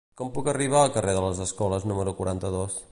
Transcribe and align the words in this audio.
Com 0.19 0.29
puc 0.37 0.47
arribar 0.53 0.79
al 0.79 0.89
carrer 0.95 1.15
de 1.19 1.23
les 1.27 1.43
Escoles 1.47 1.89
número 1.93 2.17
quaranta-dos? 2.23 2.79